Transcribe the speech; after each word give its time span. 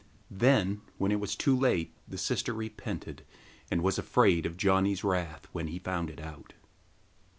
Then, 0.31 0.81
when 0.97 1.11
it 1.11 1.19
was 1.19 1.35
too 1.35 1.55
late, 1.55 1.93
the 2.07 2.17
sister 2.17 2.53
repented, 2.55 3.21
and 3.69 3.83
was 3.83 3.99
afraid 3.99 4.47
of 4.47 4.57
Janni's 4.57 5.03
wrath 5.03 5.47
when 5.51 5.67
he 5.67 5.77
found 5.77 6.09
it 6.09 6.19
out. 6.19 6.53